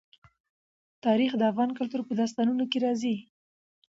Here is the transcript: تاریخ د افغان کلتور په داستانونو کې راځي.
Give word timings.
تاریخ 1.05 1.31
د 1.37 1.41
افغان 1.51 1.69
کلتور 1.79 2.01
په 2.05 2.13
داستانونو 2.19 2.63
کې 2.71 2.77
راځي. 2.85 3.15